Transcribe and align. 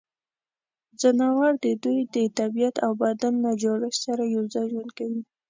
ځناور 1.01 1.53
د 1.63 1.65
دوی 1.83 1.99
د 2.13 2.15
طبعیت 2.37 2.75
او 2.85 2.91
بدن 3.03 3.33
له 3.45 3.51
جوړښت 3.63 3.99
سره 4.05 4.23
یوځای 4.35 4.65
ژوند 4.71 4.91
کوي. 4.97 5.21